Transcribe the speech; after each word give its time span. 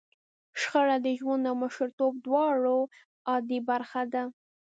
شخړه 0.61 0.97
د 1.05 1.07
ژوند 1.19 1.43
او 1.49 1.55
مشرتوب 1.63 2.13
دواړو 2.25 2.77
عادي 3.29 3.59
برخه 3.69 4.01
ده. 4.13 4.23